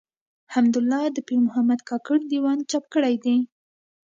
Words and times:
حمدالله 0.53 1.03
د 1.13 1.17
پيرمحمد 1.27 1.79
کاکړ 1.89 2.17
د 2.27 2.31
ېوان 2.37 2.59
چاپ 2.71 2.83
کړی 2.93 3.15
دﺉ. 3.23 3.39